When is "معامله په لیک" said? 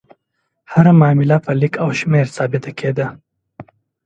0.99-1.73